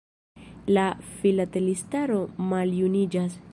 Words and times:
La 0.77 0.85
filatelistaro 1.21 2.19
maljuniĝas. 2.55 3.41